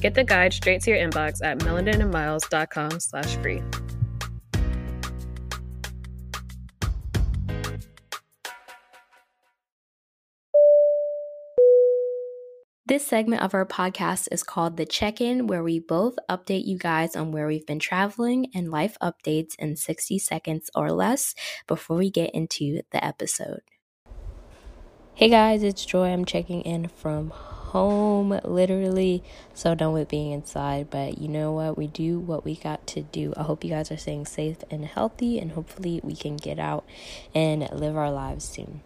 [0.00, 3.62] Get the guide straight to your inbox at melaninandmiles.com slash free.
[12.88, 16.78] This segment of our podcast is called The Check In, where we both update you
[16.78, 21.34] guys on where we've been traveling and life updates in 60 seconds or less
[21.66, 23.62] before we get into the episode.
[25.14, 26.10] Hey guys, it's Joy.
[26.12, 27.32] I'm checking in from
[27.66, 29.22] home, literally.
[29.54, 31.76] So done with being inside, but you know what?
[31.76, 33.32] We do what we got to do.
[33.36, 36.84] I hope you guys are staying safe and healthy, and hopefully, we can get out
[37.34, 38.82] and live our lives soon.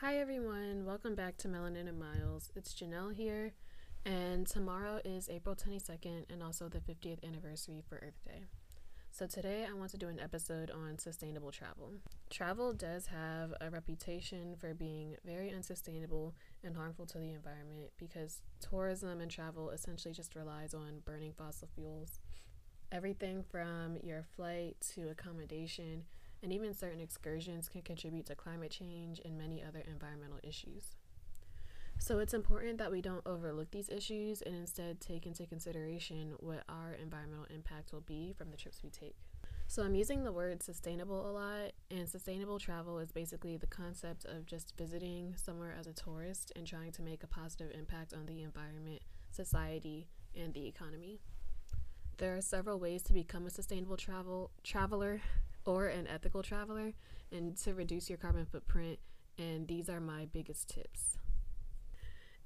[0.00, 0.84] Hi, everyone.
[0.84, 2.50] Welcome back to Melanin and Miles.
[2.56, 3.52] It's Janelle here,
[4.04, 8.44] and tomorrow is April 22nd and also the 50th anniversary for Earth Day.
[9.16, 11.92] So, today I want to do an episode on sustainable travel.
[12.30, 16.34] Travel does have a reputation for being very unsustainable
[16.64, 21.68] and harmful to the environment because tourism and travel essentially just relies on burning fossil
[21.76, 22.18] fuels.
[22.90, 26.02] Everything from your flight to accommodation
[26.42, 30.96] and even certain excursions can contribute to climate change and many other environmental issues.
[31.98, 36.62] So it's important that we don't overlook these issues and instead take into consideration what
[36.68, 39.16] our environmental impact will be from the trips we take.
[39.66, 44.26] So I'm using the word sustainable a lot, and sustainable travel is basically the concept
[44.26, 48.26] of just visiting somewhere as a tourist and trying to make a positive impact on
[48.26, 50.06] the environment, society,
[50.38, 51.20] and the economy.
[52.18, 55.22] There are several ways to become a sustainable travel traveler
[55.64, 56.92] or an ethical traveler
[57.32, 58.98] and to reduce your carbon footprint,
[59.38, 61.16] and these are my biggest tips.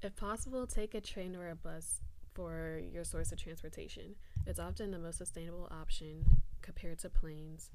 [0.01, 2.01] If possible, take a train or a bus
[2.33, 4.15] for your source of transportation.
[4.45, 6.23] It's often the most sustainable option
[6.61, 7.69] compared to planes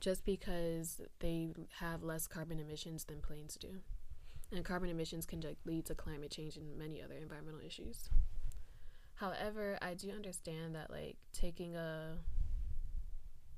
[0.00, 3.68] just because they have less carbon emissions than planes do.
[4.52, 8.08] And carbon emissions can lead to climate change and many other environmental issues.
[9.14, 12.16] However, I do understand that like taking a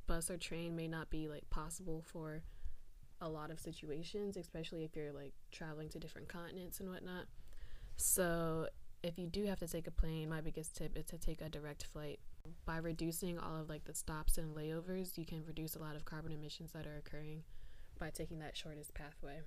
[0.06, 2.42] bus or train may not be like possible for
[3.20, 7.26] a lot of situations, especially if you're like traveling to different continents and whatnot.
[8.00, 8.66] So,
[9.02, 11.50] if you do have to take a plane, my biggest tip is to take a
[11.50, 12.18] direct flight.
[12.64, 16.06] By reducing all of like the stops and layovers, you can reduce a lot of
[16.06, 17.42] carbon emissions that are occurring
[17.98, 19.40] by taking that shortest pathway.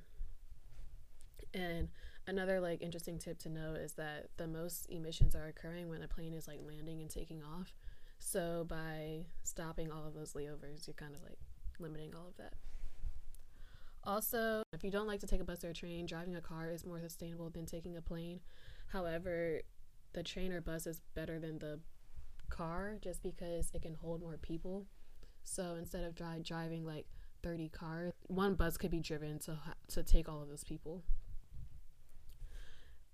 [1.56, 1.90] And
[2.28, 6.08] another like interesting tip to know is that the most emissions are occurring when a
[6.08, 7.74] plane is like landing and taking off.
[8.19, 11.40] So by stopping all of those layovers, you're kind of like
[11.80, 12.53] limiting all of that.
[14.06, 16.69] Also, if you don't like to take a bus or a train, driving a car
[16.69, 18.41] is more sustainable than taking a plane.
[18.88, 19.62] However,
[20.14, 21.80] the train or bus is better than the
[22.50, 24.86] car just because it can hold more people.
[25.44, 27.06] So instead of dri- driving like
[27.44, 31.03] 30 cars, one bus could be driven to ha- to take all of those people.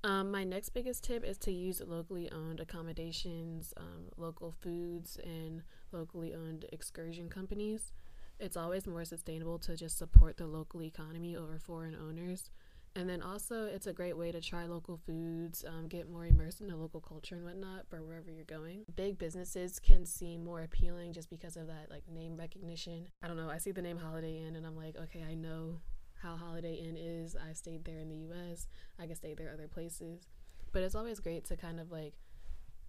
[0.03, 5.61] Um, my next biggest tip is to use locally owned accommodations, um, local foods, and
[5.91, 7.91] locally owned excursion companies.
[8.39, 12.49] It's always more sustainable to just support the local economy over foreign owners.
[12.95, 16.61] And then also, it's a great way to try local foods, um, get more immersed
[16.61, 18.85] in the local culture and whatnot for wherever you're going.
[18.95, 23.07] Big businesses can seem more appealing just because of that like name recognition.
[23.21, 23.49] I don't know.
[23.49, 25.81] I see the name Holiday Inn and I'm like, okay, I know
[26.21, 27.35] how Holiday Inn is.
[27.35, 28.67] I stayed there in the US.
[28.97, 30.27] I can stay there other places.
[30.71, 32.13] But it's always great to kind of like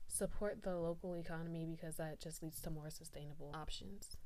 [0.08, 4.16] support the local economy because that just leads to more sustainable options.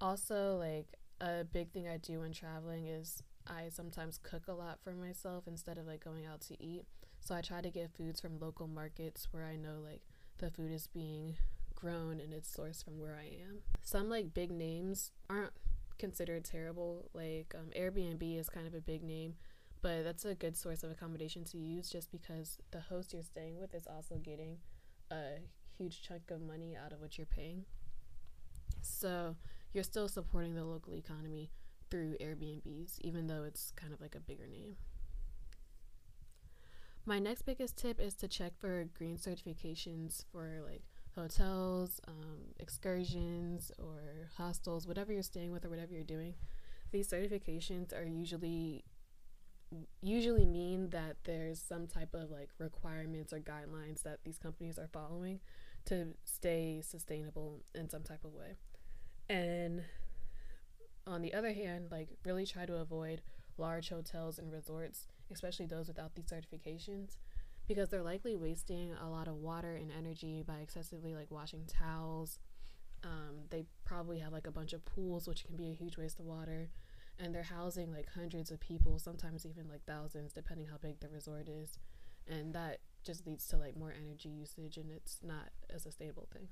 [0.00, 0.86] Also, like
[1.20, 5.44] a big thing I do when traveling is I sometimes cook a lot for myself
[5.46, 6.84] instead of like going out to eat.
[7.20, 10.02] So I try to get foods from local markets where I know like
[10.38, 11.36] the food is being
[11.74, 13.58] grown and it's sourced from where I am.
[13.82, 15.52] Some like big names aren't
[15.98, 17.10] considered terrible.
[17.12, 19.34] Like um, Airbnb is kind of a big name,
[19.82, 23.58] but that's a good source of accommodation to use just because the host you're staying
[23.58, 24.58] with is also getting
[25.10, 25.38] a
[25.76, 27.64] huge chunk of money out of what you're paying.
[28.80, 29.36] So
[29.72, 31.50] you're still supporting the local economy
[31.90, 34.76] through Airbnbs, even though it's kind of like a bigger name.
[37.06, 40.82] My next biggest tip is to check for green certifications for like
[41.14, 46.34] hotels, um, excursions, or hostels, whatever you're staying with or whatever you're doing.
[46.92, 48.84] These certifications are usually
[50.00, 54.88] usually mean that there's some type of like requirements or guidelines that these companies are
[54.92, 55.40] following
[55.84, 58.56] to stay sustainable in some type of way.
[59.28, 59.82] And
[61.06, 63.22] on the other hand, like really try to avoid
[63.56, 67.16] large hotels and resorts, especially those without these certifications,
[67.66, 72.38] because they're likely wasting a lot of water and energy by excessively like washing towels.
[73.04, 76.18] Um, they probably have like a bunch of pools, which can be a huge waste
[76.18, 76.70] of water,
[77.18, 81.08] and they're housing like hundreds of people, sometimes even like thousands, depending how big the
[81.08, 81.78] resort is,
[82.26, 86.48] and that just leads to like more energy usage, and it's not a sustainable thing.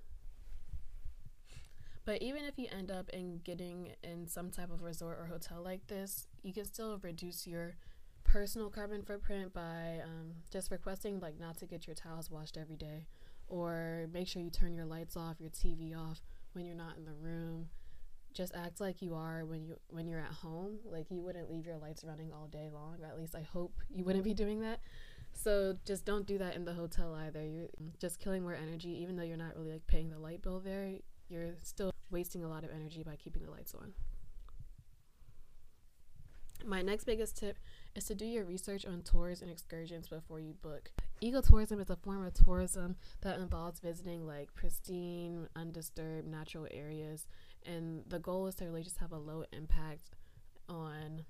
[2.07, 5.61] But even if you end up in getting in some type of resort or hotel
[5.63, 7.75] like this, you can still reduce your
[8.23, 12.77] personal carbon footprint by um, just requesting like not to get your towels washed every
[12.77, 13.07] day,
[13.49, 16.21] or make sure you turn your lights off, your TV off
[16.53, 17.71] when you're not in the room.
[18.33, 20.79] Just act like you are when you when you're at home.
[20.85, 22.99] Like you wouldn't leave your lights running all day long.
[23.05, 24.79] At least I hope you wouldn't be doing that.
[25.33, 27.45] So just don't do that in the hotel either.
[27.45, 27.69] You're
[27.99, 30.99] just killing more energy, even though you're not really like paying the light bill there.
[31.29, 33.93] You're still wasting a lot of energy by keeping the lights on.
[36.65, 37.59] My next biggest tip
[37.95, 40.91] is to do your research on tours and excursions before you book.
[41.23, 47.27] Ecotourism is a form of tourism that involves visiting like pristine, undisturbed natural areas,
[47.65, 50.11] and the goal is to really just have a low impact
[50.69, 51.25] on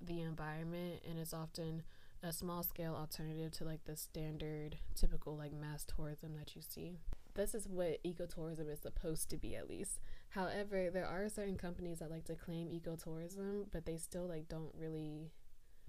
[0.00, 1.82] the environment, and it's often
[2.22, 6.98] a small scale alternative to like the standard, typical like mass tourism that you see
[7.34, 10.00] this is what ecotourism is supposed to be at least.
[10.30, 14.74] However there are certain companies that like to claim ecotourism but they still like don't
[14.78, 15.30] really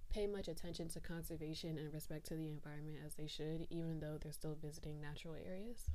[0.09, 4.17] pay much attention to conservation and respect to the environment as they should even though
[4.21, 5.89] they're still visiting natural areas.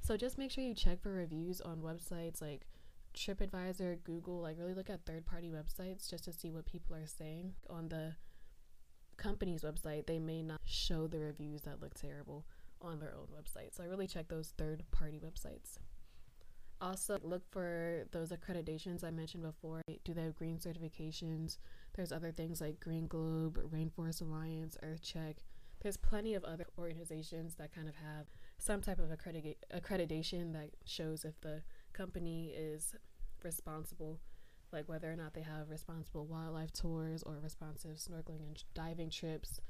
[0.00, 2.66] So just make sure you check for reviews on websites like
[3.16, 7.06] tripadvisor google like really look at third party websites just to see what people are
[7.06, 7.54] saying.
[7.68, 8.14] On the
[9.16, 12.46] company's website they may not show the reviews that look terrible
[12.80, 13.74] on their own website.
[13.74, 15.78] So I really check those third party websites.
[16.80, 19.82] Also, look for those accreditations I mentioned before.
[20.04, 21.58] Do they have green certifications?
[21.94, 25.38] There's other things like Green Globe, Rainforest Alliance, EarthCheck.
[25.80, 28.26] There's plenty of other organizations that kind of have
[28.58, 32.94] some type of accredita- accreditation that shows if the company is
[33.42, 34.20] responsible,
[34.72, 39.60] like whether or not they have responsible wildlife tours or responsive snorkeling and diving trips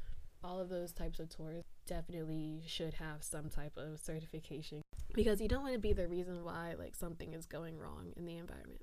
[0.43, 4.82] all of those types of tours definitely should have some type of certification
[5.14, 8.26] because you don't want to be the reason why like something is going wrong in
[8.26, 8.82] the environment.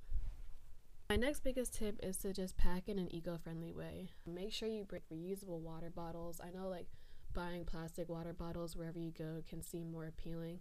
[1.09, 4.09] My next biggest tip is to just pack in an eco-friendly way.
[4.25, 6.41] Make sure you bring reusable water bottles.
[6.43, 6.87] I know like
[7.33, 10.59] buying plastic water bottles wherever you go can seem more appealing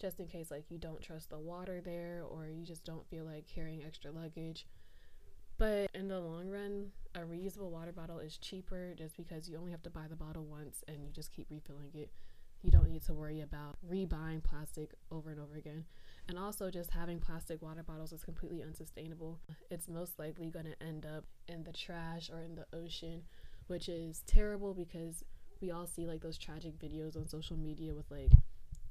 [0.00, 3.24] just in case like you don't trust the water there or you just don't feel
[3.24, 4.66] like carrying extra luggage.
[5.56, 9.70] But in the long run, a reusable water bottle is cheaper just because you only
[9.70, 12.10] have to buy the bottle once and you just keep refilling it.
[12.62, 15.84] You don't need to worry about rebuying plastic over and over again.
[16.28, 19.38] And also, just having plastic water bottles is completely unsustainable.
[19.70, 23.22] It's most likely going to end up in the trash or in the ocean,
[23.66, 25.22] which is terrible because
[25.60, 28.32] we all see like those tragic videos on social media with like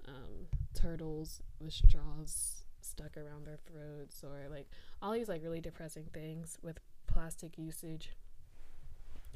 [0.07, 4.67] um, turtles with straws stuck around their throats or like
[5.01, 8.11] all these like really depressing things with plastic usage.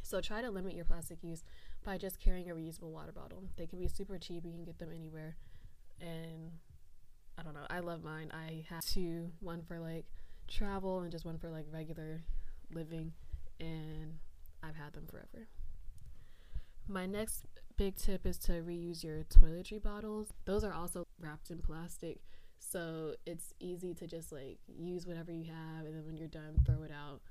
[0.02, 1.44] So try to limit your plastic use
[1.84, 3.44] by just carrying a reusable water bottle.
[3.58, 5.36] They can be super cheap, you can get them anywhere.
[6.00, 6.52] And
[7.38, 8.32] I don't know, I love mine.
[8.34, 10.06] I have two, one for like
[10.48, 12.24] travel and just one for like regular
[12.72, 13.14] living
[13.60, 14.18] and
[14.64, 15.48] I've had them forever.
[16.88, 20.32] My next big tip is to reuse your toiletry bottles.
[20.46, 22.20] Those are also wrapped in plastic
[22.60, 26.62] so it's easy to just like use whatever you have and then when you're done,
[26.66, 27.22] throw it out.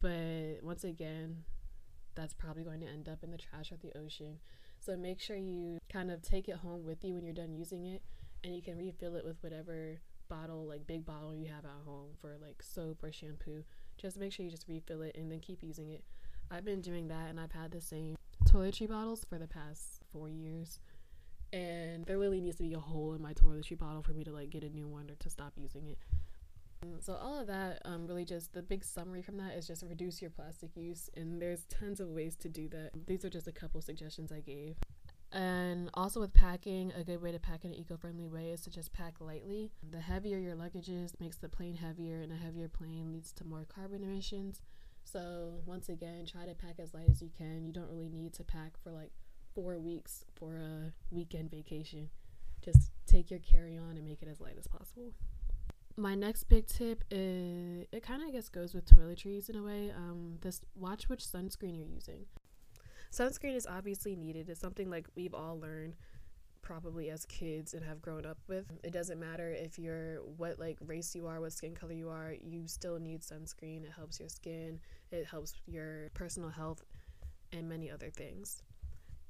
[0.00, 1.44] But once again,
[2.14, 4.38] that's probably going to end up in the trash or the ocean.
[4.80, 7.84] So make sure you kind of take it home with you when you're done using
[7.84, 8.02] it
[8.42, 12.08] and you can refill it with whatever bottle, like big bottle you have at home
[12.20, 13.62] for like soap or shampoo.
[13.98, 16.02] Just make sure you just refill it and then keep using it.
[16.50, 18.16] I've been doing that and I've had the same
[18.48, 20.80] toiletry bottles for the past four years
[21.52, 24.32] and there really needs to be a hole in my toiletry bottle for me to
[24.32, 25.98] like get a new one or to stop using it.
[27.00, 30.22] So all of that, um, really just the big summary from that is just reduce
[30.22, 32.92] your plastic use, and there's tons of ways to do that.
[33.06, 34.76] These are just a couple suggestions I gave.
[35.30, 38.70] And also with packing, a good way to pack in an eco-friendly way is to
[38.70, 39.70] just pack lightly.
[39.90, 43.44] The heavier your luggage is makes the plane heavier, and a heavier plane leads to
[43.44, 44.62] more carbon emissions.
[45.04, 47.64] So once again, try to pack as light as you can.
[47.64, 49.12] You don't really need to pack for like
[49.60, 52.08] four weeks for a weekend vacation.
[52.62, 55.12] Just take your carry-on and make it as light as possible.
[55.96, 59.62] My next big tip is it kind of I guess goes with toiletries in a
[59.62, 59.92] way.
[59.94, 62.26] Um, this watch which sunscreen you're using.
[63.12, 64.48] Sunscreen is obviously needed.
[64.48, 65.96] It's something like we've all learned
[66.62, 68.66] probably as kids and have grown up with.
[68.84, 72.34] It doesn't matter if you're what like race you are, what skin color you are,
[72.40, 73.84] you still need sunscreen.
[73.84, 74.78] It helps your skin,
[75.10, 76.84] it helps your personal health
[77.52, 78.62] and many other things.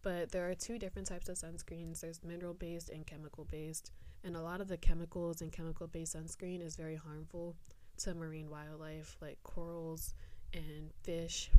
[0.02, 2.00] But there are two different types of sunscreens.
[2.00, 3.92] There's mineral based and chemical based.
[4.24, 7.56] And a lot of the chemicals in chemical based sunscreen is very harmful
[7.98, 10.14] to marine wildlife like corals
[10.54, 11.50] and fish.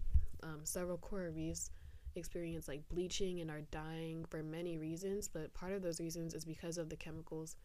[0.43, 1.69] Um, several coral reefs
[2.15, 6.43] experience like bleaching and are dying for many reasons, but part of those reasons is
[6.43, 7.55] because of the chemicals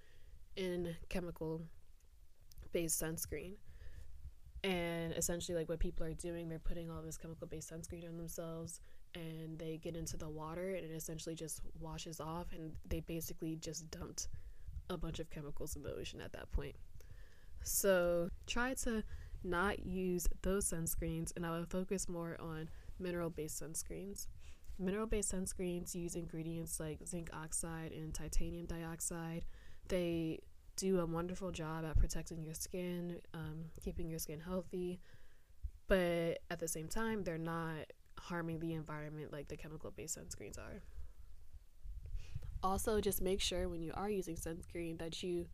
[0.56, 1.62] in chemical
[2.73, 3.54] based sunscreen.
[4.62, 8.16] And essentially, like what people are doing, they're putting all this chemical based sunscreen on
[8.16, 8.80] themselves
[9.16, 13.56] and they get into the water and it essentially just washes off, and they basically
[13.56, 14.28] just dumped
[14.88, 16.76] a bunch of chemicals in the ocean at that point.
[17.62, 19.02] So try to
[19.42, 22.68] not use those sunscreens, and I would focus more on
[22.99, 24.26] mineral based sunscreens.
[24.78, 29.44] Mineral based sunscreens use ingredients like zinc oxide and titanium dioxide.
[29.88, 30.40] They
[30.76, 35.00] do a wonderful job at protecting your skin, um, keeping your skin healthy,
[35.88, 37.87] but at the same time, they're not
[38.18, 40.82] harming the environment like the chemical based sunscreens are.
[42.62, 45.46] Also, just make sure when you are using sunscreen that you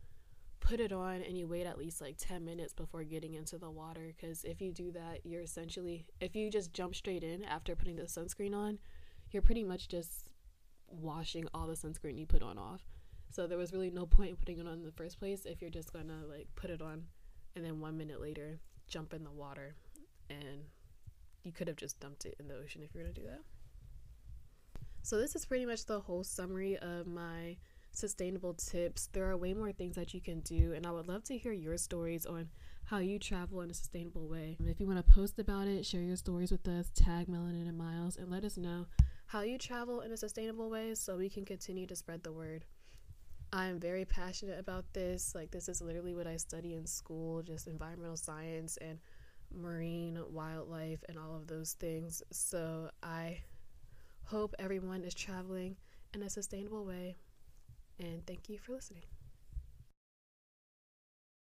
[0.59, 3.69] put it on and you wait at least like 10 minutes before getting into the
[3.69, 7.75] water because if you do that, you're essentially, if you just jump straight in after
[7.75, 8.79] putting the sunscreen on,
[9.31, 10.29] you're pretty much just
[10.87, 12.81] washing all the sunscreen you put on off.
[13.29, 15.59] So there was really no point in putting it on in the first place if
[15.61, 17.03] you're just gonna like put it on
[17.55, 19.75] and then one minute later jump in the water
[20.29, 20.63] and
[21.43, 23.41] you could have just dumped it in the ocean if you're gonna do that.
[25.01, 27.57] So this is pretty much the whole summary of my
[27.91, 29.09] sustainable tips.
[29.11, 31.51] There are way more things that you can do, and I would love to hear
[31.51, 32.49] your stories on
[32.85, 34.57] how you travel in a sustainable way.
[34.65, 37.77] If you want to post about it, share your stories with us, tag Melanin and
[37.77, 38.87] Miles, and let us know
[39.27, 42.65] how you travel in a sustainable way so we can continue to spread the word.
[43.51, 45.35] I am very passionate about this.
[45.35, 48.99] Like, this is literally what I study in school just environmental science and
[49.53, 52.21] marine wildlife and all of those things.
[52.31, 53.41] So, I
[54.25, 55.77] hope everyone is traveling
[56.13, 57.17] in a sustainable way.
[57.99, 59.12] And thank you for listening.